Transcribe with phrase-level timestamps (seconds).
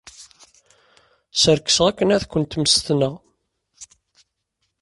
[1.37, 3.13] Skerkseɣ akken ad kent-mmestneɣ.